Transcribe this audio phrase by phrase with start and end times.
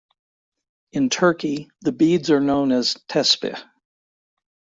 [0.93, 3.55] In Turkey, the beads are known as "tespih".